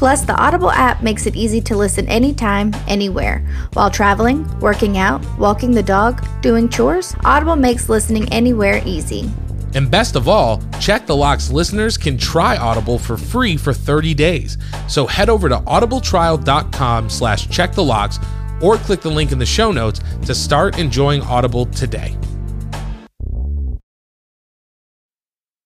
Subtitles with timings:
[0.00, 3.46] Plus, the Audible app makes it easy to listen anytime, anywhere.
[3.74, 9.30] While traveling, working out, walking the dog, doing chores, Audible makes listening anywhere easy.
[9.74, 14.14] And best of all, Check the Locks listeners can try Audible for free for 30
[14.14, 14.56] days.
[14.88, 18.18] So head over to audibletrial.com slash check the locks
[18.62, 22.16] or click the link in the show notes to start enjoying Audible today.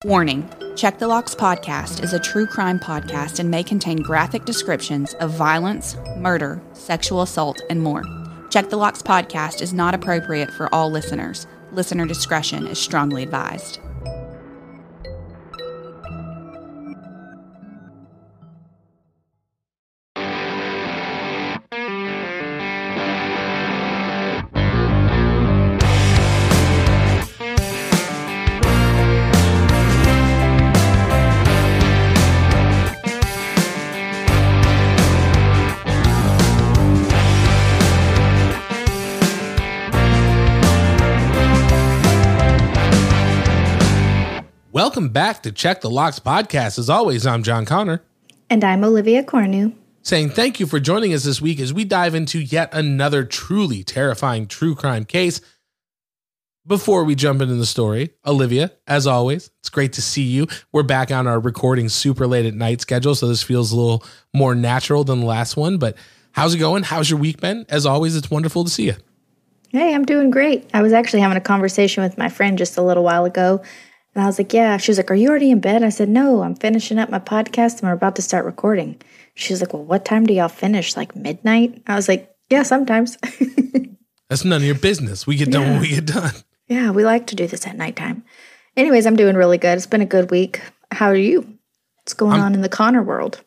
[0.04, 5.14] Warning Check the Locks podcast is a true crime podcast and may contain graphic descriptions
[5.14, 8.02] of violence, murder, sexual assault, and more.
[8.50, 11.46] Check the Locks podcast is not appropriate for all listeners.
[11.70, 13.78] Listener discretion is strongly advised.
[45.14, 46.76] Back to Check the Locks podcast.
[46.76, 48.02] As always, I'm John Conner.
[48.50, 49.72] And I'm Olivia Cornu.
[50.02, 53.84] Saying thank you for joining us this week as we dive into yet another truly
[53.84, 55.40] terrifying true crime case.
[56.66, 60.48] Before we jump into the story, Olivia, as always, it's great to see you.
[60.72, 64.02] We're back on our recording super late at night schedule, so this feels a little
[64.34, 65.78] more natural than the last one.
[65.78, 65.96] But
[66.32, 66.82] how's it going?
[66.82, 67.66] How's your week been?
[67.68, 68.96] As always, it's wonderful to see you.
[69.68, 70.68] Hey, I'm doing great.
[70.74, 73.62] I was actually having a conversation with my friend just a little while ago
[74.14, 74.76] and I was like, Yeah.
[74.76, 75.82] She was like, Are you already in bed?
[75.82, 79.00] I said, No, I'm finishing up my podcast and we're about to start recording.
[79.34, 80.96] She was like, Well, what time do y'all finish?
[80.96, 81.82] Like midnight?
[81.86, 83.16] I was like, Yeah, sometimes.
[84.28, 85.26] That's none of your business.
[85.26, 85.70] We get done Yeah.
[85.72, 86.32] when we get done.
[86.68, 88.24] yeah, we like to do this at nighttime.
[88.76, 89.76] Anyways, I'm doing really good.
[89.76, 90.60] It's been a good week.
[90.90, 91.58] How are you?
[91.98, 93.42] What's going I'm- on in the Conner world?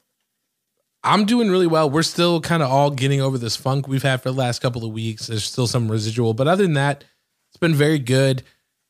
[1.04, 1.90] I'm doing really well.
[1.90, 4.84] We're still kind of all getting over this funk we've had for the last couple
[4.84, 5.28] of weeks.
[5.28, 7.06] There's still some residual, but other than that,
[7.50, 8.44] it's been very good.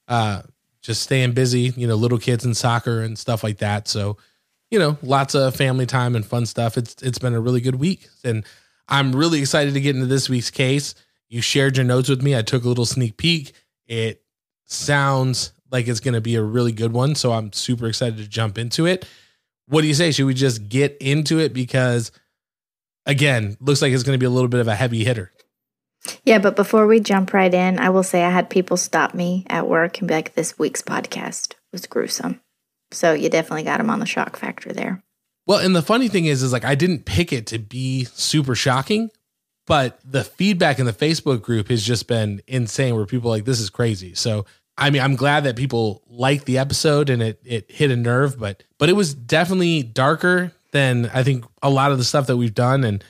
[0.08, 0.42] Uh,
[0.82, 3.88] just staying busy, you know, little kids and soccer and stuff like that.
[3.88, 4.18] So,
[4.70, 6.78] you know, lots of family time and fun stuff.
[6.78, 8.46] It's it's been a really good week, and
[8.88, 10.96] I'm really excited to get into this week's case.
[11.30, 12.36] You shared your notes with me.
[12.36, 13.54] I took a little sneak peek.
[13.86, 14.24] It
[14.66, 18.28] sounds like it's going to be a really good one, so I'm super excited to
[18.28, 19.06] jump into it.
[19.68, 20.12] What do you say?
[20.12, 22.12] Should we just get into it because
[23.06, 25.32] again, looks like it's going to be a little bit of a heavy hitter.
[26.28, 29.46] Yeah, but before we jump right in, I will say I had people stop me
[29.48, 32.42] at work and be like, this week's podcast was gruesome.
[32.92, 35.02] So you definitely got them on the shock factor there.
[35.46, 38.56] Well, and the funny thing is, is like I didn't pick it to be super
[38.56, 39.10] shocking,
[39.68, 42.94] but the feedback in the Facebook group has just been insane.
[42.98, 44.46] Where people like, "This is crazy." So,
[44.78, 48.38] I mean, I'm glad that people liked the episode and it it hit a nerve,
[48.38, 52.36] but but it was definitely darker than I think a lot of the stuff that
[52.36, 53.02] we've done, and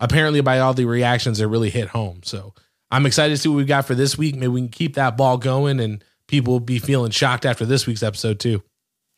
[0.00, 2.20] apparently by all the reactions, it really hit home.
[2.24, 2.54] So,
[2.90, 4.34] I'm excited to see what we got for this week.
[4.34, 7.86] Maybe we can keep that ball going, and people will be feeling shocked after this
[7.86, 8.62] week's episode too.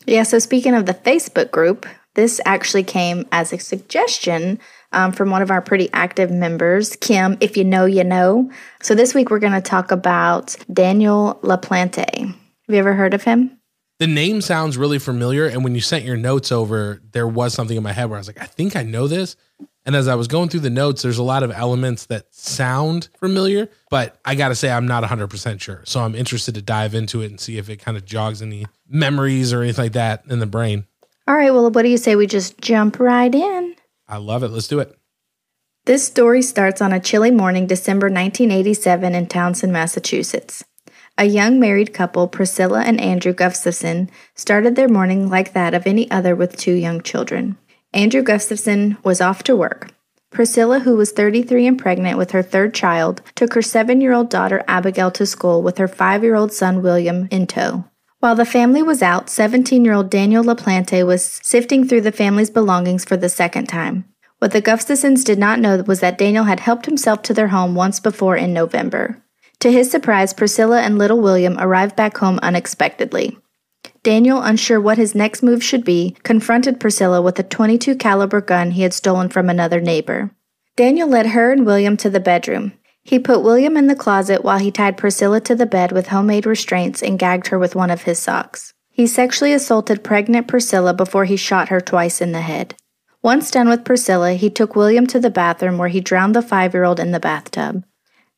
[0.05, 4.59] Yeah, so speaking of the Facebook group, this actually came as a suggestion
[4.91, 7.37] um, from one of our pretty active members, Kim.
[7.39, 8.51] If you know, you know.
[8.81, 12.27] So this week we're going to talk about Daniel LaPlante.
[12.27, 12.35] Have
[12.67, 13.57] you ever heard of him?
[13.99, 15.45] the name sounds really familiar.
[15.45, 18.19] And when you sent your notes over, there was something in my head where I
[18.19, 19.37] was like, I think I know this.
[19.85, 23.09] And as I was going through the notes, there's a lot of elements that sound
[23.19, 25.81] familiar, but I got to say, I'm not 100% sure.
[25.85, 28.65] So I'm interested to dive into it and see if it kind of jogs any
[28.87, 30.85] memories or anything like that in the brain.
[31.27, 33.75] All right, well, what do you say we just jump right in?
[34.07, 34.49] I love it.
[34.49, 34.97] Let's do it.
[35.85, 40.63] This story starts on a chilly morning, December 1987, in Townsend, Massachusetts.
[41.17, 46.09] A young married couple, Priscilla and Andrew Gustafson, started their morning like that of any
[46.09, 47.57] other with two young children.
[47.93, 49.93] Andrew Gustafson was off to work.
[50.31, 54.31] Priscilla, who was 33 and pregnant with her third child, took her seven year old
[54.31, 57.85] daughter Abigail to school with her five year old son William in tow.
[58.19, 62.49] While the family was out, 17 year old Daniel LaPlante was sifting through the family's
[62.49, 64.05] belongings for the second time.
[64.39, 67.75] What the Gustafsons did not know was that Daniel had helped himself to their home
[67.75, 69.23] once before in November.
[69.59, 73.37] To his surprise, Priscilla and little William arrived back home unexpectedly.
[74.03, 78.71] Daniel, unsure what his next move should be, confronted Priscilla with a 22 caliber gun
[78.71, 80.31] he had stolen from another neighbor.
[80.75, 82.73] Daniel led her and William to the bedroom.
[83.03, 86.45] He put William in the closet while he tied Priscilla to the bed with homemade
[86.45, 88.73] restraints and gagged her with one of his socks.
[88.89, 92.75] He sexually assaulted pregnant Priscilla before he shot her twice in the head.
[93.21, 96.73] Once done with Priscilla, he took William to the bathroom where he drowned the five
[96.73, 97.85] year old in the bathtub.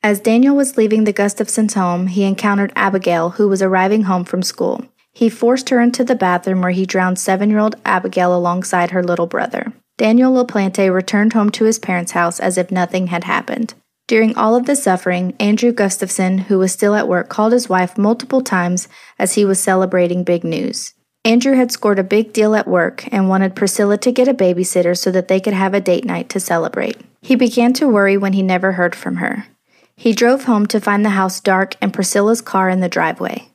[0.03, 4.44] As Daniel was leaving the Gustafsons' home, he encountered Abigail, who was arriving home from
[4.44, 4.85] school.
[5.15, 9.01] He forced her into the bathroom where he drowned seven year old Abigail alongside her
[9.01, 9.71] little brother.
[9.97, 13.75] Daniel LaPlante returned home to his parents' house as if nothing had happened.
[14.07, 17.97] During all of the suffering, Andrew Gustafson, who was still at work, called his wife
[17.97, 20.94] multiple times as he was celebrating big news.
[21.23, 24.97] Andrew had scored a big deal at work and wanted Priscilla to get a babysitter
[24.97, 26.97] so that they could have a date night to celebrate.
[27.21, 29.47] He began to worry when he never heard from her.
[29.95, 33.47] He drove home to find the house dark and Priscilla's car in the driveway.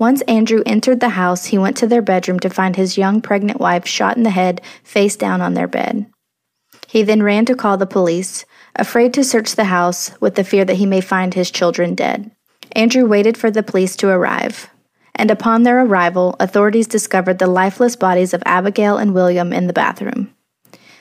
[0.00, 3.60] Once Andrew entered the house, he went to their bedroom to find his young pregnant
[3.60, 6.06] wife shot in the head, face down on their bed.
[6.88, 8.44] He then ran to call the police,
[8.74, 12.32] afraid to search the house with the fear that he may find his children dead.
[12.72, 14.68] Andrew waited for the police to arrive
[15.20, 19.74] and upon their arrival, authorities discovered the lifeless bodies of Abigail and William in the
[19.74, 20.34] bathroom.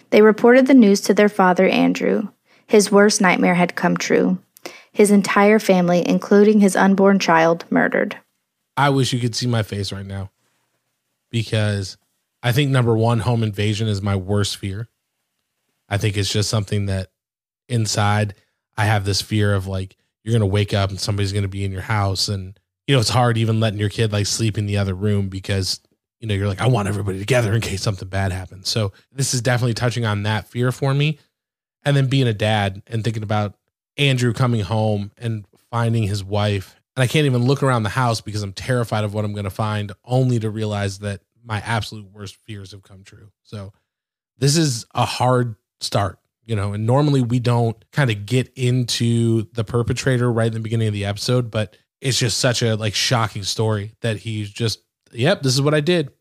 [0.09, 2.27] They reported the news to their father, Andrew.
[2.67, 4.39] His worst nightmare had come true.
[4.91, 8.17] His entire family, including his unborn child, murdered.
[8.79, 10.31] I wish you could see my face right now
[11.31, 11.97] because
[12.41, 14.87] I think number one, home invasion is my worst fear.
[15.89, 17.11] I think it's just something that
[17.67, 18.35] inside
[18.77, 21.49] I have this fear of like, you're going to wake up and somebody's going to
[21.49, 24.57] be in your house and you know, it's hard even letting your kid like sleep
[24.57, 25.81] in the other room because,
[26.21, 28.69] you know, you're like, I want everybody together in case something bad happens.
[28.69, 31.19] So this is definitely touching on that fear for me.
[31.83, 33.55] And then being a dad and thinking about
[33.97, 36.78] Andrew coming home and finding his wife.
[36.99, 39.45] And I can't even look around the house because I'm terrified of what I'm going
[39.45, 43.31] to find, only to realize that my absolute worst fears have come true.
[43.43, 43.71] So
[44.37, 49.47] this is a hard start, you know, and normally we don't kind of get into
[49.53, 52.93] the perpetrator right in the beginning of the episode, but it's just such a like
[52.93, 54.81] shocking story that he's just
[55.11, 56.11] yep this is what i did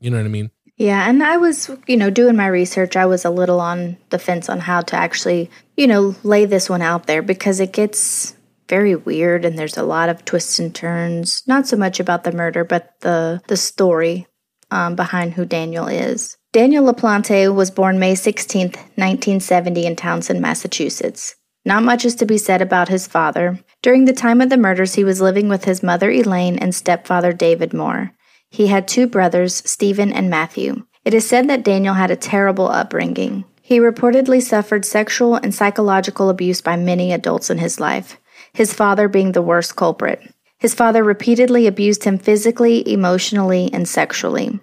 [0.00, 3.06] you know what i mean yeah and i was you know doing my research i
[3.06, 6.82] was a little on the fence on how to actually you know lay this one
[6.82, 8.34] out there because it gets
[8.68, 12.32] very weird and there's a lot of twists and turns not so much about the
[12.32, 14.26] murder but the the story
[14.70, 21.36] um, behind who daniel is daniel laplante was born may 16th 1970 in townsend massachusetts
[21.64, 23.58] not much is to be said about his father.
[23.80, 27.32] During the time of the murders, he was living with his mother Elaine and stepfather
[27.32, 28.12] David Moore.
[28.50, 30.84] He had two brothers, Stephen and Matthew.
[31.04, 33.44] It is said that Daniel had a terrible upbringing.
[33.62, 38.18] He reportedly suffered sexual and psychological abuse by many adults in his life,
[38.54, 40.22] his father being the worst culprit.
[40.58, 44.58] His father repeatedly abused him physically, emotionally, and sexually.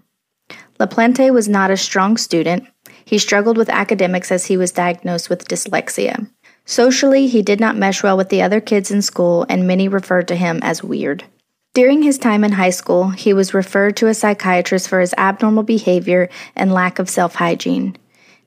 [0.80, 2.66] LaPlante was not a strong student.
[3.06, 6.28] He struggled with academics as he was diagnosed with dyslexia.
[6.66, 10.28] Socially, he did not mesh well with the other kids in school, and many referred
[10.30, 11.26] to him as weird.
[11.74, 15.64] During his time in high school, he was referred to a psychiatrist for his abnormal
[15.64, 17.96] behavior and lack of self hygiene.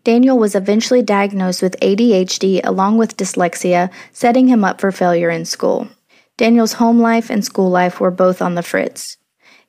[0.05, 5.47] Daniel was eventually diagnosed with ADHD along with dyslexia, setting him up for failure in
[5.47, 5.89] school.
[6.37, 9.17] Daniel's home life and school life were both on the fritz.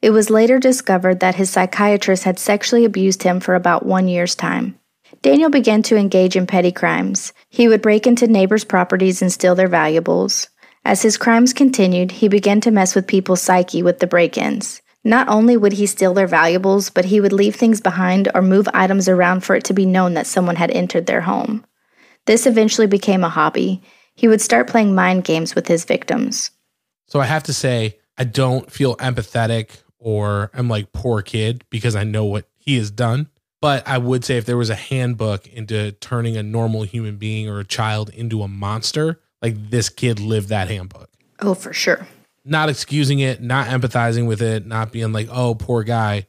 [0.01, 4.35] It was later discovered that his psychiatrist had sexually abused him for about one year's
[4.35, 4.77] time.
[5.21, 7.31] Daniel began to engage in petty crimes.
[7.49, 10.49] He would break into neighbors' properties and steal their valuables.
[10.83, 14.81] As his crimes continued, he began to mess with people's psyche with the break ins.
[15.05, 18.67] Not only would he steal their valuables, but he would leave things behind or move
[18.73, 21.63] items around for it to be known that someone had entered their home.
[22.25, 23.83] This eventually became a hobby.
[24.15, 26.49] He would start playing mind games with his victims.
[27.05, 31.95] So I have to say, I don't feel empathetic or I'm like poor kid because
[31.95, 33.29] I know what he has done.
[33.61, 37.47] But I would say if there was a handbook into turning a normal human being
[37.47, 41.11] or a child into a monster, like this kid lived that handbook.
[41.41, 42.07] Oh, for sure.
[42.45, 46.27] Not excusing it, not empathizing with it, not being like, oh, poor guy.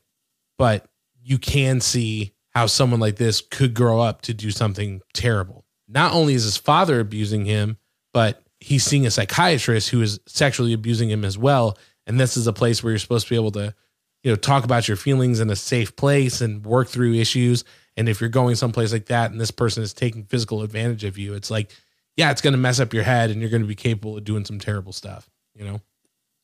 [0.58, 0.88] But
[1.23, 5.66] you can see how someone like this could grow up to do something terrible.
[5.88, 7.76] not only is his father abusing him,
[8.12, 11.78] but he's seeing a psychiatrist who is sexually abusing him as well.
[12.06, 13.75] And this is a place where you're supposed to be able to,
[14.23, 17.64] you know, talk about your feelings in a safe place and work through issues.
[17.96, 21.18] And if you're going someplace like that and this person is taking physical advantage of
[21.18, 21.70] you, it's like,
[22.16, 24.25] yeah, it's going to mess up your head and you're going to be capable of
[24.25, 25.80] doing some terrible stuff, you know?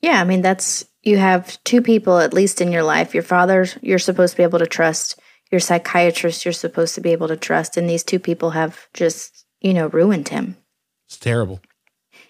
[0.02, 3.14] Yeah, I mean, that's you have two people at least in your life.
[3.14, 5.18] Your father, you're supposed to be able to trust.
[5.50, 7.76] Your psychiatrist, you're supposed to be able to trust.
[7.76, 10.56] And these two people have just, you know, ruined him.
[11.06, 11.61] It's terrible.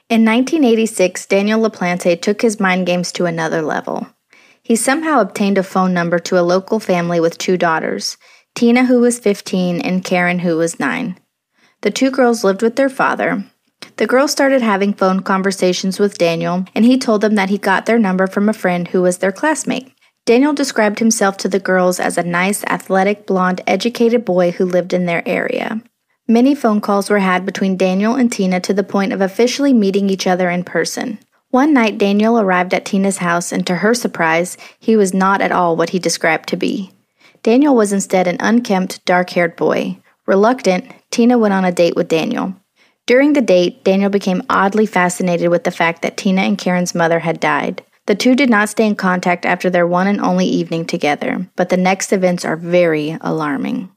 [0.09, 4.09] In 1986, Daniel LaPlante took his mind games to another level.
[4.62, 8.17] He somehow obtained a phone number to a local family with two daughters
[8.55, 11.19] Tina, who was 15, and Karen, who was 9.
[11.81, 13.45] The two girls lived with their father.
[13.97, 17.87] The girls started having phone conversations with Daniel, and he told them that he got
[17.87, 19.93] their number from a friend who was their classmate.
[20.25, 24.93] Daniel described himself to the girls as a nice, athletic, blonde, educated boy who lived
[24.93, 25.83] in their area.
[26.29, 30.09] Many phone calls were had between Daniel and Tina to the point of officially meeting
[30.09, 31.19] each other in person.
[31.51, 35.53] One night, Daniel arrived at Tina's house, and to her surprise, he was not at
[35.53, 36.93] all what he described to be.
[37.43, 39.99] Daniel was instead an unkempt, dark haired boy.
[40.25, 42.55] Reluctant, Tina went on a date with Daniel.
[43.07, 47.21] During the date, Daniel became oddly fascinated with the fact that Tina and Karen's mother
[47.21, 47.83] had died.
[48.07, 51.69] The two did not stay in contact after their one and only evening together, but
[51.69, 53.91] the next events are very alarming.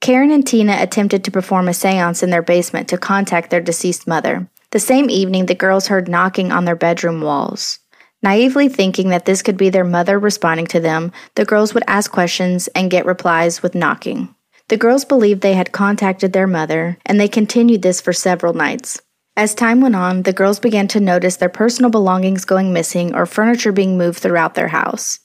[0.00, 4.06] Karen and Tina attempted to perform a seance in their basement to contact their deceased
[4.06, 4.48] mother.
[4.70, 7.80] The same evening, the girls heard knocking on their bedroom walls.
[8.22, 12.10] Naively thinking that this could be their mother responding to them, the girls would ask
[12.10, 14.34] questions and get replies with knocking.
[14.70, 19.02] The girls believed they had contacted their mother, and they continued this for several nights.
[19.36, 23.26] As time went on, the girls began to notice their personal belongings going missing or
[23.26, 25.18] furniture being moved throughout their house.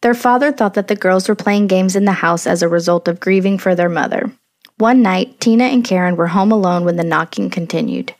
[0.00, 3.08] Their father thought that the girls were playing games in the house as a result
[3.08, 4.32] of grieving for their mother.
[4.78, 8.14] One night, Tina and Karen were home alone when the knocking continued.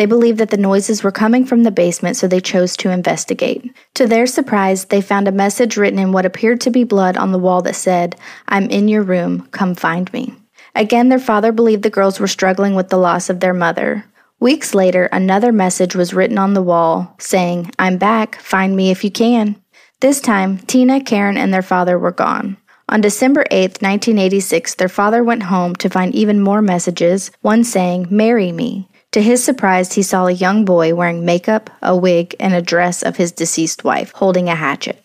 [0.00, 3.70] They believed that the noises were coming from the basement, so they chose to investigate.
[3.96, 7.32] To their surprise, they found a message written in what appeared to be blood on
[7.32, 8.16] the wall that said,
[8.48, 10.32] I'm in your room, come find me.
[10.74, 14.06] Again, their father believed the girls were struggling with the loss of their mother.
[14.38, 19.04] Weeks later, another message was written on the wall saying, I'm back, find me if
[19.04, 19.62] you can.
[20.00, 22.56] This time, Tina, Karen, and their father were gone.
[22.88, 28.08] On December 8, 1986, their father went home to find even more messages, one saying,
[28.10, 28.88] Marry me.
[29.12, 33.02] To his surprise, he saw a young boy wearing makeup, a wig, and a dress
[33.02, 35.02] of his deceased wife, holding a hatchet.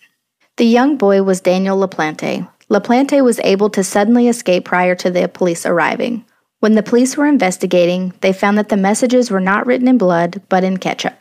[0.56, 2.48] The young boy was Daniel LaPlante.
[2.70, 6.24] LaPlante was able to suddenly escape prior to the police arriving.
[6.60, 10.40] When the police were investigating, they found that the messages were not written in blood,
[10.48, 11.14] but in ketchup.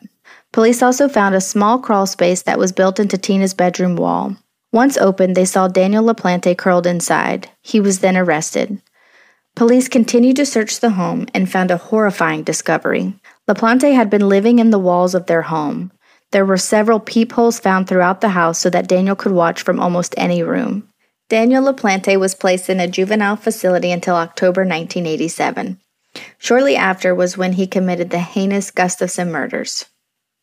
[0.54, 4.38] Police also found a small crawl space that was built into Tina's bedroom wall.
[4.72, 7.50] Once opened, they saw Daniel LaPlante curled inside.
[7.62, 8.82] He was then arrested.
[9.56, 13.14] Police continued to search the home and found a horrifying discovery.
[13.48, 15.94] LaPlante had been living in the walls of their home.
[16.32, 20.14] There were several peepholes found throughout the house so that Daniel could watch from almost
[20.18, 20.90] any room.
[21.30, 25.80] Daniel LaPlante was placed in a juvenile facility until October 1987.
[26.38, 29.86] Shortly after was when he committed the heinous Gustafson murders.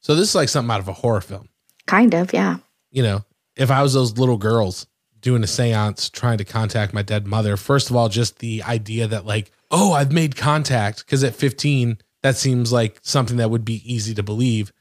[0.00, 1.50] So this is like something out of a horror film.
[1.87, 2.59] Kind of, yeah.
[2.90, 3.25] You know,
[3.57, 4.87] if I was those little girls
[5.23, 9.07] doing a seance trying to contact my dead mother, first of all, just the idea
[9.07, 13.64] that like, oh, I've made contact because at 15, that seems like something that would
[13.64, 14.73] be easy to believe.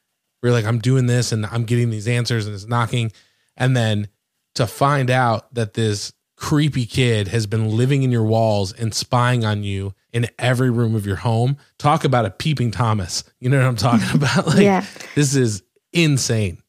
[0.44, 3.12] We're like, I'm doing this and I'm getting these answers and it's knocking.
[3.56, 4.10] And then
[4.56, 9.46] to find out that this creepy kid has been living in your walls and spying
[9.46, 11.56] on you in every room of your home.
[11.78, 13.24] Talk about a peeping Thomas.
[13.40, 14.48] You know what I'm talking about?
[14.48, 14.86] Like Yeah.
[15.16, 15.62] this is
[15.94, 16.61] insane.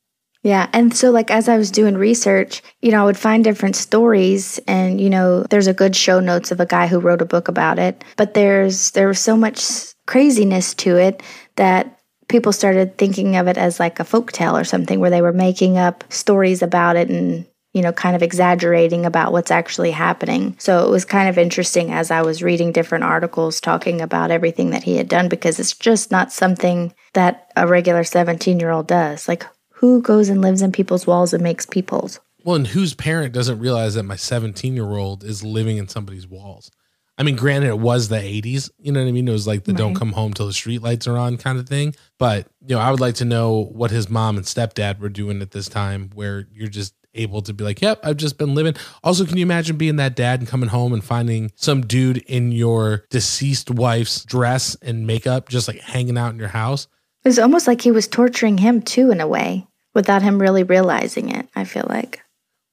[0.42, 0.68] Yeah.
[0.72, 4.58] And so, like, as I was doing research, you know, I would find different stories,
[4.66, 7.46] and, you know, there's a good show notes of a guy who wrote a book
[7.46, 8.02] about it.
[8.16, 9.62] But there's, there was so much
[10.06, 11.22] craziness to it
[11.56, 15.22] that people started thinking of it as like a folk tale or something where they
[15.22, 19.92] were making up stories about it and, you know, kind of exaggerating about what's actually
[19.92, 20.56] happening.
[20.58, 24.70] So it was kind of interesting as I was reading different articles talking about everything
[24.70, 28.88] that he had done because it's just not something that a regular 17 year old
[28.88, 29.28] does.
[29.28, 29.46] Like,
[29.82, 32.20] who goes and lives in people's walls and makes peepholes?
[32.44, 36.26] Well, and whose parent doesn't realize that my 17 year old is living in somebody's
[36.26, 36.70] walls?
[37.18, 38.70] I mean, granted, it was the 80s.
[38.78, 39.26] You know what I mean?
[39.26, 41.68] It was like the don't come home till the street lights are on kind of
[41.68, 41.96] thing.
[42.16, 45.42] But, you know, I would like to know what his mom and stepdad were doing
[45.42, 48.74] at this time where you're just able to be like, yep, I've just been living.
[49.02, 52.52] Also, can you imagine being that dad and coming home and finding some dude in
[52.52, 56.86] your deceased wife's dress and makeup just like hanging out in your house?
[57.24, 60.62] It was almost like he was torturing him too, in a way, without him really
[60.62, 62.22] realizing it, I feel like.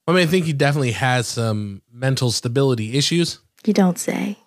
[0.07, 3.39] I mean, I think he definitely has some mental stability issues.
[3.65, 4.37] You don't say.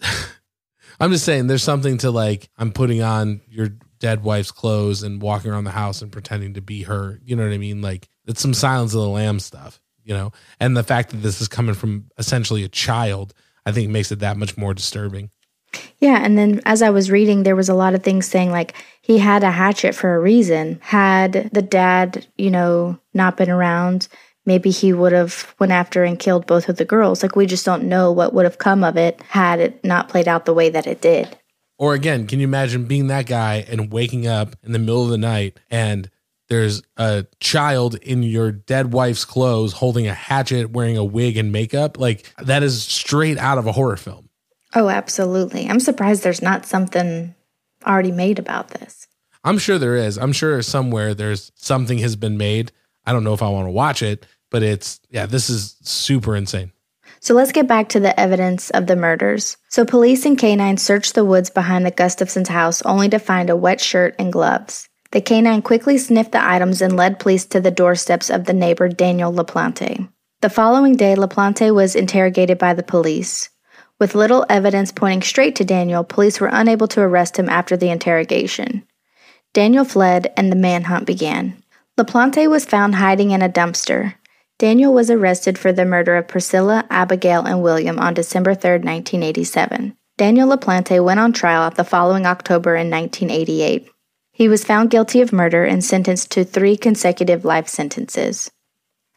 [1.00, 5.20] I'm just saying there's something to like I'm putting on your dead wife's clothes and
[5.20, 7.20] walking around the house and pretending to be her.
[7.24, 7.82] You know what I mean?
[7.82, 10.32] Like it's some Silence of the Lamb stuff, you know?
[10.60, 13.34] And the fact that this is coming from essentially a child,
[13.66, 15.30] I think makes it that much more disturbing.
[16.02, 18.74] Yeah, and then as I was reading, there was a lot of things saying like
[19.02, 20.80] he had a hatchet for a reason.
[20.82, 24.08] Had the dad, you know, not been around,
[24.44, 27.22] maybe he would have went after and killed both of the girls.
[27.22, 30.26] Like we just don't know what would have come of it had it not played
[30.26, 31.38] out the way that it did.
[31.78, 35.10] Or again, can you imagine being that guy and waking up in the middle of
[35.10, 36.10] the night and
[36.48, 41.52] there's a child in your dead wife's clothes holding a hatchet, wearing a wig and
[41.52, 41.96] makeup?
[41.96, 44.30] Like that is straight out of a horror film.
[44.74, 45.68] Oh, absolutely.
[45.68, 47.34] I'm surprised there's not something
[47.86, 49.06] already made about this.
[49.44, 50.18] I'm sure there is.
[50.18, 52.72] I'm sure somewhere there's something has been made.
[53.04, 56.36] I don't know if I want to watch it, but it's yeah, this is super
[56.36, 56.72] insane.
[57.20, 59.56] So let's get back to the evidence of the murders.
[59.68, 63.56] So police and canines searched the woods behind the Gustafsons' house only to find a
[63.56, 64.88] wet shirt and gloves.
[65.12, 68.88] The canine quickly sniffed the items and led police to the doorsteps of the neighbor
[68.88, 70.08] Daniel LaPlante.
[70.40, 73.50] The following day, LaPlante was interrogated by the police.
[74.02, 77.88] With little evidence pointing straight to Daniel, police were unable to arrest him after the
[77.88, 78.82] interrogation.
[79.52, 81.62] Daniel fled and the manhunt began.
[81.96, 84.14] LaPlante was found hiding in a dumpster.
[84.58, 89.96] Daniel was arrested for the murder of Priscilla, Abigail, and William on December 3, 1987.
[90.18, 93.88] Daniel LaPlante went on trial the following October in 1988.
[94.32, 98.50] He was found guilty of murder and sentenced to three consecutive life sentences.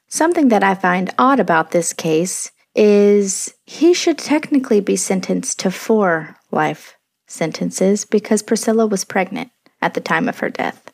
[0.07, 5.71] Something that I find odd about this case is he should technically be sentenced to
[5.71, 6.95] four life
[7.27, 9.49] sentences because Priscilla was pregnant
[9.81, 10.91] at the time of her death.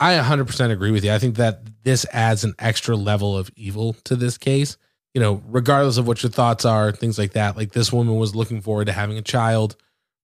[0.00, 1.12] I 100% agree with you.
[1.12, 4.76] I think that this adds an extra level of evil to this case.
[5.14, 7.56] You know, regardless of what your thoughts are, things like that.
[7.56, 9.76] Like this woman was looking forward to having a child,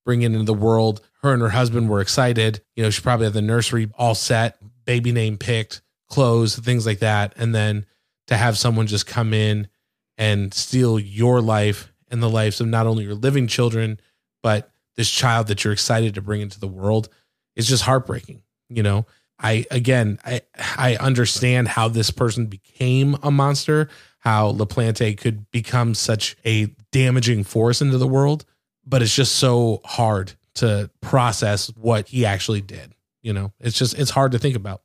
[0.04, 1.00] bringing into the world.
[1.22, 2.62] Her and her husband were excited.
[2.76, 7.00] You know, she probably had the nursery all set, baby name picked, clothes, things like
[7.00, 7.34] that.
[7.36, 7.84] And then
[8.28, 9.68] to have someone just come in
[10.18, 14.00] and steal your life and the lives of not only your living children,
[14.42, 17.08] but this child that you're excited to bring into the world
[17.54, 19.06] is just heartbreaking, you know?
[19.38, 23.88] I again, I I understand how this person became a monster,
[24.20, 28.46] how LaPlante could become such a damaging force into the world,
[28.86, 32.94] but it's just so hard to process what he actually did.
[33.22, 34.80] You know, it's just it's hard to think about.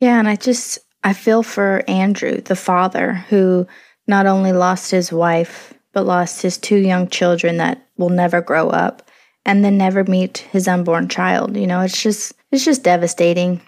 [0.00, 3.68] Yeah, and I just I feel for Andrew, the father, who
[4.06, 8.68] not only lost his wife, but lost his two young children that will never grow
[8.70, 9.08] up
[9.44, 11.56] and then never meet his unborn child.
[11.56, 13.60] You know, it's just it's just devastating.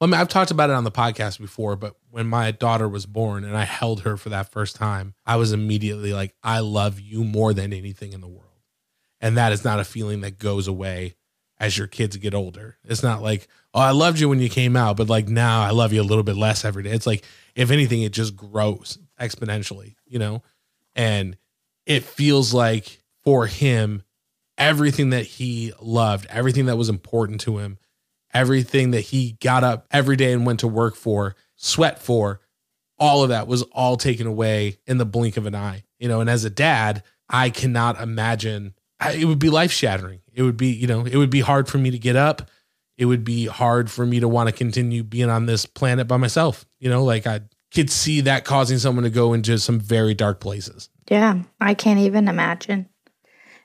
[0.00, 3.04] I mean, I've talked about it on the podcast before, but when my daughter was
[3.04, 7.00] born and I held her for that first time, I was immediately like, I love
[7.00, 8.44] you more than anything in the world.
[9.20, 11.16] And that is not a feeling that goes away
[11.58, 12.78] as your kids get older.
[12.84, 15.70] It's not like, oh, I loved you when you came out, but like now I
[15.70, 16.90] love you a little bit less every day.
[16.90, 17.24] It's like,
[17.56, 20.42] if anything, it just grows exponentially, you know?
[20.94, 21.36] And
[21.86, 24.02] it feels like for him,
[24.56, 27.78] everything that he loved, everything that was important to him,
[28.34, 32.40] everything that he got up every day and went to work for, sweat for,
[32.98, 35.84] all of that was all taken away in the blink of an eye.
[35.98, 38.74] You know, and as a dad, I cannot imagine
[39.14, 40.20] it would be life shattering.
[40.32, 42.50] It would be, you know, it would be hard for me to get up.
[42.96, 46.16] It would be hard for me to want to continue being on this planet by
[46.16, 46.66] myself.
[46.80, 47.42] You know, like I
[47.74, 50.88] could see that causing someone to go into some very dark places.
[51.10, 52.88] Yeah, I can't even imagine.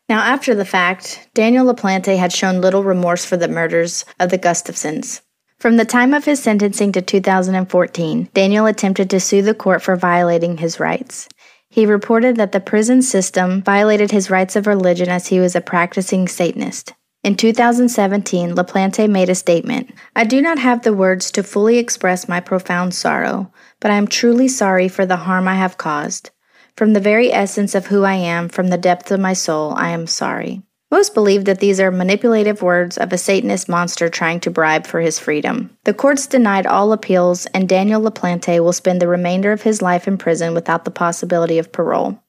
[0.09, 4.37] Now, after the fact, Daniel LaPlante had shown little remorse for the murders of the
[4.37, 5.21] Gustafsons.
[5.59, 9.95] From the time of his sentencing to 2014, Daniel attempted to sue the court for
[9.95, 11.29] violating his rights.
[11.69, 15.61] He reported that the prison system violated his rights of religion as he was a
[15.61, 16.93] practicing Satanist.
[17.23, 22.27] In 2017, LaPlante made a statement I do not have the words to fully express
[22.27, 26.31] my profound sorrow, but I am truly sorry for the harm I have caused.
[26.75, 29.91] From the very essence of who I am, from the depth of my soul, I
[29.91, 30.63] am sorry.
[30.91, 34.99] Most believe that these are manipulative words of a Satanist monster trying to bribe for
[34.99, 35.75] his freedom.
[35.85, 40.09] The courts denied all appeals, and Daniel LaPlante will spend the remainder of his life
[40.09, 42.19] in prison without the possibility of parole.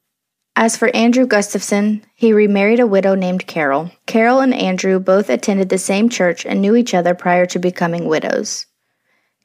[0.57, 3.91] As for Andrew Gustafson, he remarried a widow named Carol.
[4.05, 8.05] Carol and Andrew both attended the same church and knew each other prior to becoming
[8.05, 8.65] widows.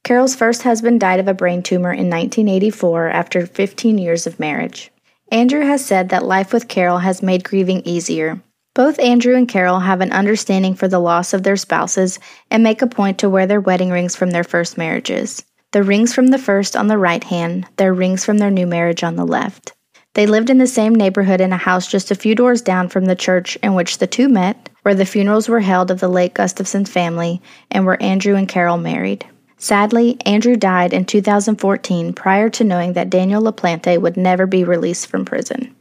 [0.05, 4.93] Carol's first husband died of a brain tumor in 1984 after 15 years of marriage.
[5.33, 8.41] Andrew has said that life with Carol has made grieving easier.
[8.75, 12.21] Both Andrew and Carol have an understanding for the loss of their spouses
[12.53, 15.45] and make a point to wear their wedding rings from their first marriages.
[15.73, 19.03] The rings from the first on the right hand, their rings from their new marriage
[19.03, 19.73] on the left.
[20.15, 23.05] They lived in the same neighborhood in a house just a few doors down from
[23.05, 26.35] the church in which the two met, where the funerals were held of the late
[26.35, 29.25] Gustafson family and where Andrew and Carol married.
[29.59, 35.07] Sadly, Andrew died in 2014 prior to knowing that Daniel LaPlante would never be released
[35.07, 35.77] from prison.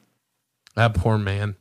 [0.75, 1.55] That poor man.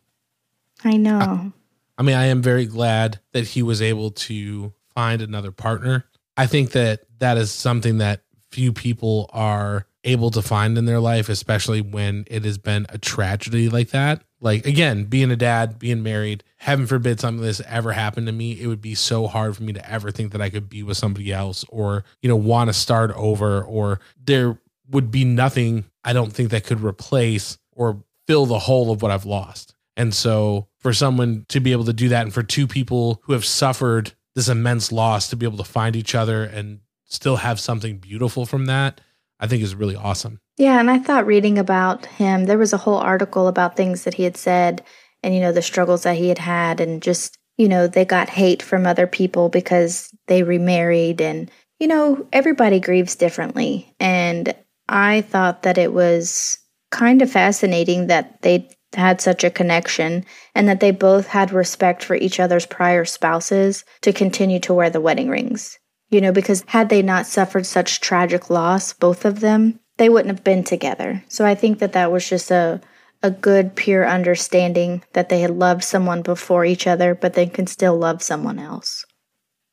[0.84, 1.52] I know.
[1.96, 6.04] I mean, I am very glad that he was able to find another partner.
[6.36, 11.00] I think that that is something that few people are able to find in their
[11.00, 14.22] life, especially when it has been a tragedy like that.
[14.40, 18.32] Like, again, being a dad, being married, heaven forbid something like this ever happened to
[18.32, 20.82] me, it would be so hard for me to ever think that I could be
[20.82, 24.58] with somebody else or, you know, want to start over, or there
[24.90, 29.10] would be nothing I don't think that could replace or fill the hole of what
[29.10, 29.74] I've lost.
[29.96, 33.32] And so for someone to be able to do that and for two people who
[33.32, 37.58] have suffered this immense loss to be able to find each other and still have
[37.58, 39.00] something beautiful from that,
[39.40, 40.40] I think is really awesome.
[40.56, 44.14] Yeah, and I thought reading about him, there was a whole article about things that
[44.14, 44.82] he had said
[45.22, 48.28] and, you know, the struggles that he had had, and just, you know, they got
[48.28, 51.20] hate from other people because they remarried.
[51.20, 53.94] And, you know, everybody grieves differently.
[53.98, 54.54] And
[54.88, 56.58] I thought that it was
[56.90, 60.24] kind of fascinating that they had such a connection
[60.54, 64.88] and that they both had respect for each other's prior spouses to continue to wear
[64.88, 65.78] the wedding rings.
[66.10, 70.34] You know, because had they not suffered such tragic loss, both of them, they wouldn't
[70.34, 71.22] have been together.
[71.28, 72.80] So I think that that was just a
[73.22, 77.66] a good pure understanding that they had loved someone before each other, but they can
[77.66, 79.04] still love someone else.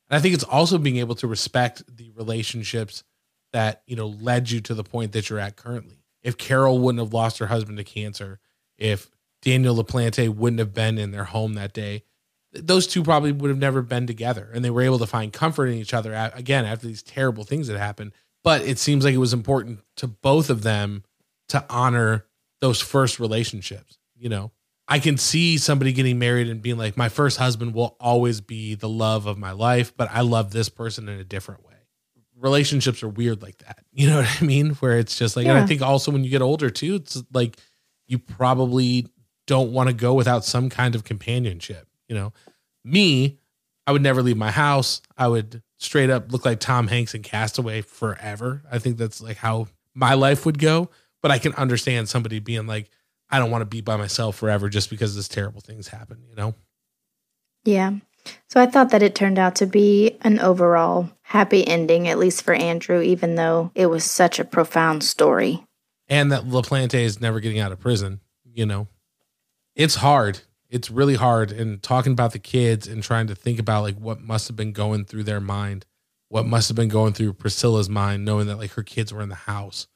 [0.10, 3.04] And I think it's also being able to respect the relationships
[3.54, 6.04] that, you know, led you to the point that you're at currently.
[6.24, 8.39] If Carol wouldn't have lost her husband to cancer,
[8.78, 9.10] if
[9.41, 12.04] Daniel LaPlante wouldn't have been in their home that day,
[12.56, 14.50] those two probably would have never been together.
[14.54, 17.68] And they were able to find comfort in each other again after these terrible things
[17.68, 18.13] that happened.
[18.44, 21.04] But it seems like it was important to both of them
[21.50, 22.26] to honor
[22.62, 23.98] those first relationships.
[24.15, 24.52] You know,
[24.88, 28.76] I can see somebody getting married and being like, my first husband will always be
[28.76, 31.74] the love of my life, but I love this person in a different way.
[32.38, 33.80] Relationships are weird like that.
[33.98, 34.72] You know what I mean?
[34.76, 35.54] Where it's just like, yeah.
[35.54, 37.58] and I think also when you get older too, it's like,
[38.08, 39.08] you probably
[39.48, 41.88] don't want to go without some kind of companionship.
[42.08, 42.34] You know,
[42.84, 43.39] me,
[43.88, 45.02] I would never leave my house.
[45.18, 48.63] I would straight up look like Tom Hanks in Castaway forever.
[48.72, 50.89] I think that's like how my life would go.
[51.22, 52.89] But I can understand somebody being like,
[53.30, 56.36] I don't want to be by myself forever just because this terrible things happen, you
[56.36, 56.54] know?
[57.63, 57.94] Yeah.
[58.50, 62.44] So I thought that it turned out to be an overall happy ending, at least
[62.44, 65.63] for Andrew, even though it was such a profound story
[66.08, 68.20] and that LaPlante is never getting out of prison.
[68.44, 68.88] You know,
[69.76, 70.41] it's hard.
[70.69, 71.51] It's really hard.
[71.51, 74.71] And talking about the kids and trying to think about like what must have been
[74.71, 75.86] going through their mind,
[76.30, 79.30] what must have been going through Priscilla's mind, knowing that like her kids were in
[79.30, 79.88] the house.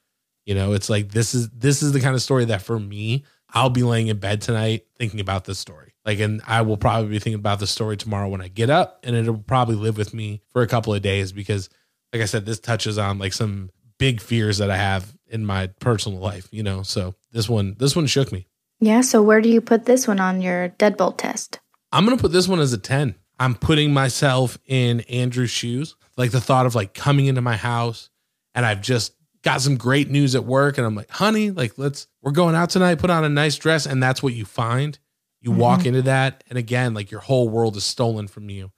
[0.46, 3.24] You know, it's like this is this is the kind of story that for me,
[3.52, 5.94] I'll be laying in bed tonight thinking about this story.
[6.06, 9.00] Like, and I will probably be thinking about the story tomorrow when I get up,
[9.04, 11.70] and it'll probably live with me for a couple of days because,
[12.14, 15.68] like I said, this touches on like some big fears that I have in my
[15.68, 16.84] personal life, you know.
[16.84, 18.48] So this one this one shook me.
[18.80, 21.60] Yeah, so where do you put this one on your deadbolt test?
[21.92, 23.16] I'm going to put this one as a 10.
[23.40, 25.96] I'm putting myself in Andrew's shoes.
[26.18, 28.10] Like the thought of like coming into my house
[28.54, 32.08] and I've just got some great news at work and I'm like, "Honey, like let's
[32.22, 35.00] we're going out tonight, put on a nice dress." And that's what you find.
[35.40, 35.62] You mm-hmm.
[35.62, 38.72] walk into that and again, like your whole world is stolen from you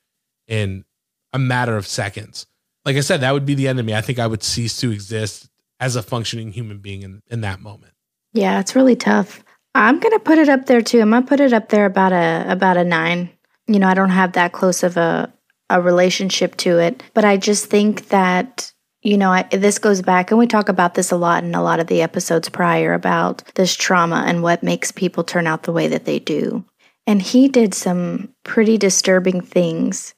[0.48, 0.86] in
[1.34, 2.46] a matter of seconds
[2.86, 3.94] like I said, that would be the end of me.
[3.94, 7.60] I think I would cease to exist as a functioning human being in, in that
[7.60, 7.94] moment.
[8.34, 9.44] Yeah, it's really tough.
[9.74, 11.02] I'm gonna put it up there too.
[11.02, 13.30] I'm gonna put it up there about a about a nine.
[13.68, 15.32] You know, I don't have that close of a
[15.70, 20.32] a relationship to it, but I just think that you know I, this goes back,
[20.32, 23.44] and we talk about this a lot in a lot of the episodes prior about
[23.56, 26.66] this trauma and what makes people turn out the way that they do.
[27.08, 30.14] And he did some pretty disturbing things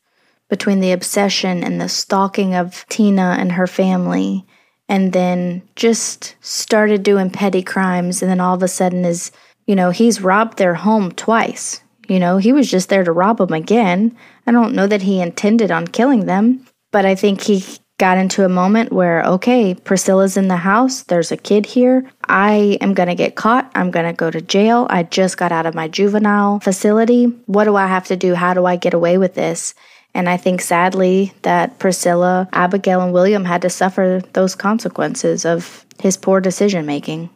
[0.50, 4.46] between the obsession and the stalking of Tina and her family,
[4.90, 8.22] and then just started doing petty crimes.
[8.22, 9.32] And then all of a sudden, is,
[9.66, 11.82] you know, he's robbed their home twice.
[12.08, 14.16] You know, he was just there to rob them again.
[14.46, 17.64] I don't know that he intended on killing them, but I think he
[17.98, 22.10] got into a moment where, okay, Priscilla's in the house, there's a kid here.
[22.28, 23.72] I am going to get caught.
[23.76, 24.88] I'm going to go to jail.
[24.90, 27.26] I just got out of my juvenile facility.
[27.46, 28.36] What do I have to do?
[28.36, 29.74] How do I get away with this?
[30.14, 35.86] And I think sadly that Priscilla, Abigail, and William had to suffer those consequences of
[36.00, 37.30] his poor decision making.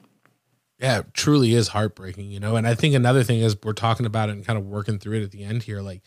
[0.79, 2.55] Yeah, it truly is heartbreaking, you know.
[2.55, 5.19] And I think another thing is we're talking about it and kind of working through
[5.19, 5.81] it at the end here.
[5.81, 6.03] Like,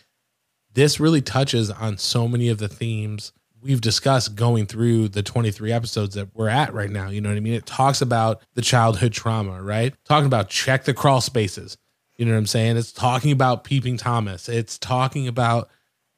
[0.73, 5.73] this really touches on so many of the themes we've discussed going through the 23
[5.73, 7.09] episodes that we're at right now.
[7.11, 7.55] You know what I mean?
[7.55, 9.95] It talks about the childhood trauma, right?
[10.05, 11.77] Talking about check the crawl spaces
[12.17, 12.77] You know what I'm saying?
[12.77, 14.49] It's talking about peeping Thomas.
[14.49, 15.69] It's talking about,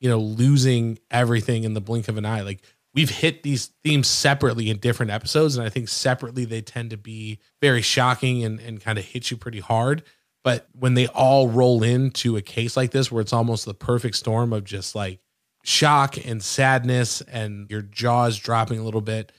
[0.00, 2.42] you know, losing everything in the blink of an eye.
[2.42, 2.62] Like
[2.94, 5.56] we've hit these themes separately in different episodes.
[5.56, 9.30] And I think separately they tend to be very shocking and, and kind of hit
[9.30, 10.02] you pretty hard.
[10.44, 14.16] But when they all roll into a case like this, where it's almost the perfect
[14.16, 15.20] storm of just like
[15.64, 19.30] shock and sadness and your jaws dropping a little bit.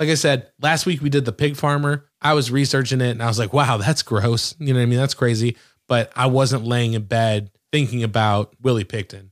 [0.00, 2.06] Like I said, last week we did the pig farmer.
[2.20, 4.54] I was researching it and I was like, wow, that's gross.
[4.58, 4.98] You know what I mean?
[4.98, 5.56] That's crazy
[5.88, 9.30] but I wasn't laying in bed thinking about Willie Pickton.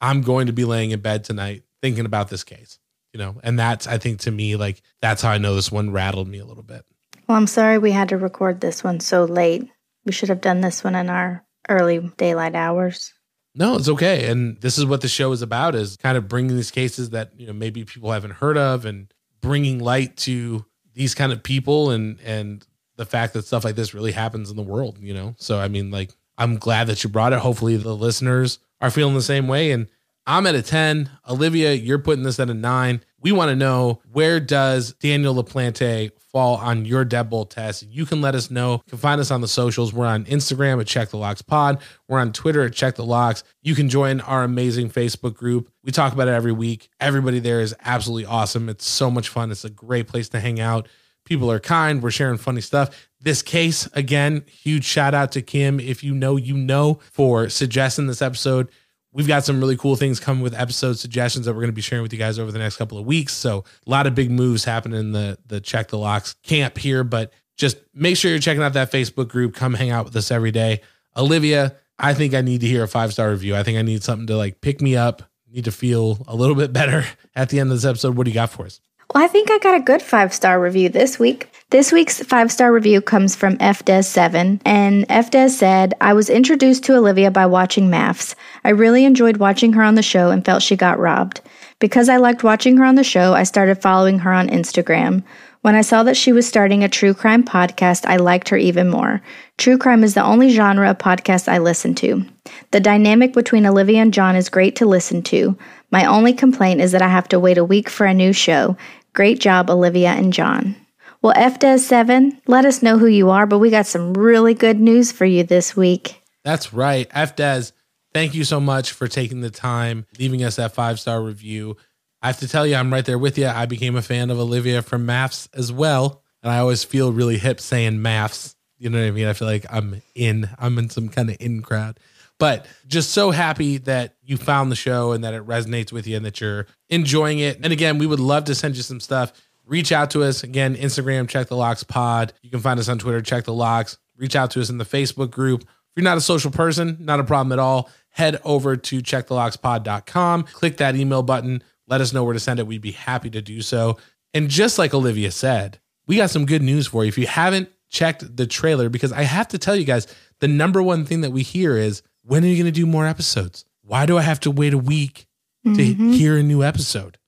[0.00, 2.78] I'm going to be laying in bed tonight thinking about this case,
[3.14, 5.92] you know, and that's, I think to me, like, that's how I know this one
[5.92, 6.84] rattled me a little bit.
[7.28, 9.70] Well, I'm sorry we had to record this one so late.
[10.04, 13.14] We should have done this one in our early daylight hours.
[13.54, 14.28] No, it's okay.
[14.28, 17.30] And this is what the show is about is kind of bringing these cases that,
[17.38, 21.90] you know, maybe people haven't heard of and bringing light to these kind of people
[21.90, 25.34] and and the fact that stuff like this really happens in the world, you know?
[25.38, 27.38] So, I mean, like, I'm glad that you brought it.
[27.38, 29.70] Hopefully, the listeners are feeling the same way.
[29.70, 29.88] And
[30.26, 31.10] I'm at a 10.
[31.28, 33.02] Olivia, you're putting this at a nine.
[33.20, 37.82] We want to know where does Daniel LaPlante fall on your deadbolt test?
[37.82, 38.74] You can let us know.
[38.86, 39.92] You can find us on the socials.
[39.92, 41.78] We're on Instagram at Check the Locks Pod.
[42.08, 43.44] We're on Twitter at Check the Locks.
[43.62, 45.70] You can join our amazing Facebook group.
[45.82, 46.88] We talk about it every week.
[47.00, 48.68] Everybody there is absolutely awesome.
[48.68, 49.50] It's so much fun.
[49.50, 50.88] It's a great place to hang out.
[51.24, 52.02] People are kind.
[52.02, 53.08] We're sharing funny stuff.
[53.20, 55.80] This case, again, huge shout out to Kim.
[55.80, 58.68] If you know, you know, for suggesting this episode.
[59.14, 61.80] We've got some really cool things coming with episode suggestions that we're going to be
[61.80, 63.32] sharing with you guys over the next couple of weeks.
[63.32, 67.04] So a lot of big moves happening in the the check the locks camp here,
[67.04, 69.54] but just make sure you're checking out that Facebook group.
[69.54, 70.80] Come hang out with us every day.
[71.16, 73.54] Olivia, I think I need to hear a five star review.
[73.54, 75.22] I think I need something to like pick me up.
[75.48, 77.04] Need to feel a little bit better
[77.36, 78.16] at the end of this episode.
[78.16, 78.80] What do you got for us?
[79.16, 81.48] I think I got a good five star review this week.
[81.70, 86.96] This week's five star review comes from FDes7, and FDes said, I was introduced to
[86.96, 88.34] Olivia by watching MAFS.
[88.64, 91.40] I really enjoyed watching her on the show and felt she got robbed.
[91.78, 95.22] Because I liked watching her on the show, I started following her on Instagram.
[95.62, 98.90] When I saw that she was starting a true crime podcast, I liked her even
[98.90, 99.22] more.
[99.58, 102.24] True crime is the only genre of podcast I listen to.
[102.72, 105.56] The dynamic between Olivia and John is great to listen to.
[105.90, 108.76] My only complaint is that I have to wait a week for a new show.
[109.14, 110.74] Great job, Olivia and John.
[111.22, 115.12] Well, FDes7, let us know who you are, but we got some really good news
[115.12, 116.20] for you this week.
[116.42, 117.08] That's right.
[117.10, 117.72] FDes,
[118.12, 121.76] thank you so much for taking the time, leaving us that five star review.
[122.20, 123.46] I have to tell you, I'm right there with you.
[123.46, 126.22] I became a fan of Olivia from MAFS as well.
[126.42, 128.56] And I always feel really hip saying MAFS.
[128.78, 129.28] You know what I mean?
[129.28, 132.00] I feel like I'm in, I'm in some kind of in crowd.
[132.38, 136.16] But just so happy that you found the show and that it resonates with you
[136.16, 137.60] and that you're enjoying it.
[137.62, 139.32] And again, we would love to send you some stuff.
[139.66, 140.42] Reach out to us.
[140.42, 142.32] Again, Instagram, check the locks pod.
[142.42, 143.98] You can find us on Twitter, check the locks.
[144.16, 145.62] Reach out to us in the Facebook group.
[145.62, 147.88] If you're not a social person, not a problem at all.
[148.10, 152.66] Head over to checkthelockspod.com, click that email button, let us know where to send it.
[152.66, 153.98] We'd be happy to do so.
[154.32, 157.08] And just like Olivia said, we got some good news for you.
[157.08, 160.06] If you haven't checked the trailer, because I have to tell you guys,
[160.40, 163.06] the number one thing that we hear is when are you going to do more
[163.06, 163.64] episodes?
[163.82, 165.26] Why do I have to wait a week
[165.64, 166.12] to mm-hmm.
[166.12, 167.18] hear a new episode?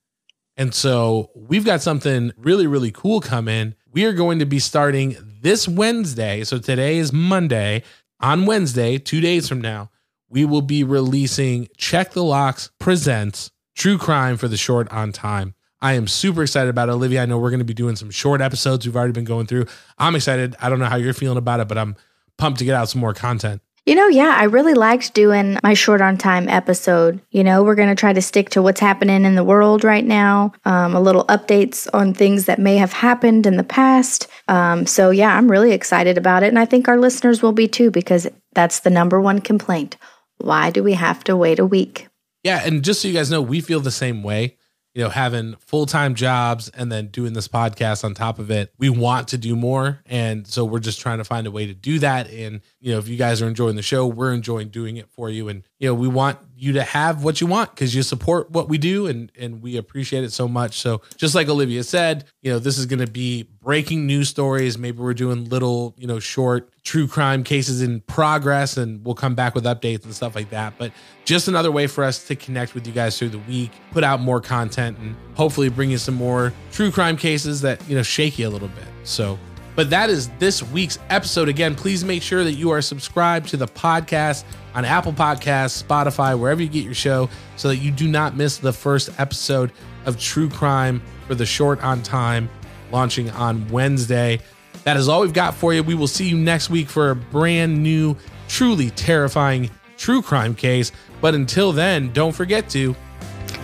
[0.55, 3.75] And so we've got something really, really cool coming.
[3.91, 6.43] We are going to be starting this Wednesday.
[6.43, 7.83] So today is Monday.
[8.19, 9.91] On Wednesday, two days from now,
[10.29, 15.53] we will be releasing Check the Locks Presents True Crime for the Short on Time.
[15.79, 16.93] I am super excited about it.
[16.93, 19.45] Olivia, I know we're going to be doing some short episodes we've already been going
[19.45, 19.67] through.
[19.99, 20.55] I'm excited.
[20.59, 21.95] I don't know how you're feeling about it, but I'm
[22.39, 23.61] pumped to get out some more content.
[23.87, 27.21] You know, yeah, I really liked doing my short on time episode.
[27.31, 30.03] You know, we're going to try to stick to what's happening in the world right
[30.03, 34.27] now, um, a little updates on things that may have happened in the past.
[34.49, 36.47] Um, so, yeah, I'm really excited about it.
[36.47, 39.95] And I think our listeners will be too, because that's the number one complaint.
[40.39, 42.09] Why do we have to wait a week?
[42.43, 42.63] Yeah.
[42.65, 44.57] And just so you guys know, we feel the same way
[44.97, 48.73] you know, having full time jobs and then doing this podcast on top of it.
[48.79, 50.01] We want to do more.
[50.07, 52.31] And so we're just trying to find a way to do that.
[52.31, 55.29] And, you know, if you guys are enjoying the show, we're enjoying doing it for
[55.29, 55.49] you.
[55.49, 58.67] And, you know, we want you to have what you want because you support what
[58.67, 60.79] we do and, and we appreciate it so much.
[60.79, 64.75] So just like Olivia said, you know, this is going to be breaking news stories.
[64.75, 69.35] Maybe we're doing little, you know, short true crime cases in progress and we'll come
[69.35, 70.73] back with updates and stuff like that.
[70.79, 70.91] But
[71.25, 74.19] just another way for us to connect with you guys through the week, put out
[74.19, 78.39] more content and hopefully bring you some more true crime cases that, you know, shake
[78.39, 78.87] you a little bit.
[79.03, 79.37] So,
[79.75, 81.49] but that is this week's episode.
[81.49, 84.43] Again, please make sure that you are subscribed to the podcast
[84.77, 88.57] on Apple Podcasts, Spotify, wherever you get your show, so that you do not miss
[88.57, 89.71] the first episode
[90.05, 92.47] of True Crime for the short on time
[92.91, 94.39] launching on Wednesday.
[94.83, 95.81] That is all we've got for you.
[95.81, 98.15] We will see you next week for a brand new
[98.47, 100.91] truly terrifying true crime case.
[101.21, 102.95] But until then, don't forget to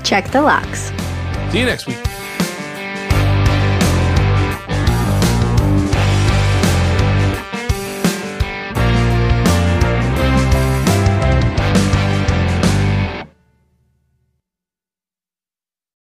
[0.04, 0.92] Check the locks.
[1.52, 2.13] see you next week.